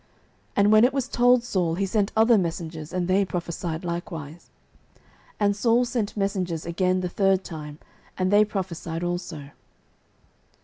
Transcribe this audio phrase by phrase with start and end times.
[0.01, 0.09] 09:019:021
[0.55, 4.49] And when it was told Saul, he sent other messengers, and they prophesied likewise.
[5.39, 7.77] And Saul sent messengers again the third time,
[8.17, 9.51] and they prophesied also.